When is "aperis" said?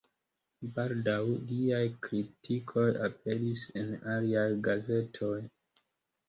3.09-3.67